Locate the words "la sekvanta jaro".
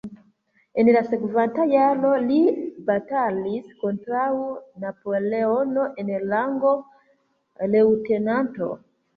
0.93-2.13